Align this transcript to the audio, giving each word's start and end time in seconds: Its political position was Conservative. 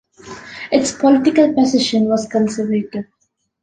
Its 0.71 0.93
political 0.93 1.53
position 1.53 2.05
was 2.05 2.25
Conservative. 2.27 3.05